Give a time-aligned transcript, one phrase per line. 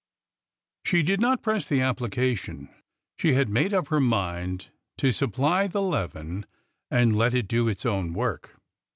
[0.83, 2.69] She did not press the application.
[3.19, 6.47] She had made up her mind to supply the leaven
[6.89, 8.57] and let it do its own work.